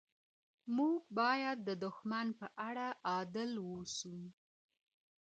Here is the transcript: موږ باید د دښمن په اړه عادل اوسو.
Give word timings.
موږ 0.75 0.99
باید 1.19 1.57
د 1.67 1.69
دښمن 1.83 2.27
په 2.39 2.47
اړه 2.67 2.87
عادل 3.09 3.51
اوسو. 3.67 4.17